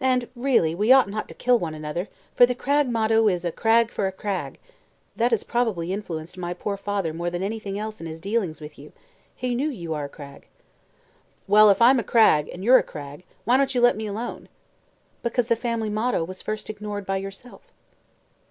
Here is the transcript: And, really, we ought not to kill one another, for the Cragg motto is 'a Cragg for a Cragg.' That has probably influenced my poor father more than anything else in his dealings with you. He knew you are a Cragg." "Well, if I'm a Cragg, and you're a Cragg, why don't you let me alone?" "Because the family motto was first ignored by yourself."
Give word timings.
And, 0.00 0.28
really, 0.34 0.74
we 0.74 0.92
ought 0.92 1.10
not 1.10 1.28
to 1.28 1.34
kill 1.34 1.58
one 1.58 1.74
another, 1.74 2.08
for 2.34 2.46
the 2.46 2.54
Cragg 2.54 2.88
motto 2.88 3.28
is 3.28 3.44
'a 3.44 3.52
Cragg 3.52 3.90
for 3.90 4.06
a 4.06 4.12
Cragg.' 4.12 4.56
That 5.14 5.30
has 5.30 5.44
probably 5.44 5.92
influenced 5.92 6.38
my 6.38 6.54
poor 6.54 6.78
father 6.78 7.12
more 7.12 7.28
than 7.28 7.42
anything 7.42 7.78
else 7.78 8.00
in 8.00 8.06
his 8.06 8.18
dealings 8.18 8.62
with 8.62 8.78
you. 8.78 8.94
He 9.36 9.54
knew 9.54 9.68
you 9.68 9.92
are 9.92 10.06
a 10.06 10.08
Cragg." 10.08 10.46
"Well, 11.46 11.68
if 11.68 11.82
I'm 11.82 11.98
a 12.00 12.02
Cragg, 12.02 12.48
and 12.48 12.64
you're 12.64 12.78
a 12.78 12.82
Cragg, 12.82 13.24
why 13.44 13.58
don't 13.58 13.74
you 13.74 13.82
let 13.82 13.94
me 13.98 14.06
alone?" 14.06 14.48
"Because 15.22 15.48
the 15.48 15.54
family 15.54 15.90
motto 15.90 16.24
was 16.24 16.40
first 16.40 16.70
ignored 16.70 17.04
by 17.04 17.18
yourself." 17.18 17.70